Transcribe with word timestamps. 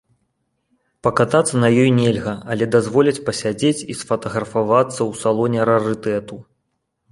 Пакатацца 1.07 1.59
на 1.63 1.69
ёй 1.81 1.89
нельга, 1.97 2.33
але 2.55 2.65
дазволяць 2.77 3.15
пасядзець 3.29 3.75
і 3.83 3.93
сфатаграфавацца 4.01 4.97
ў 5.09 5.23
салоне 5.23 5.59
рарытэту. 5.73 6.43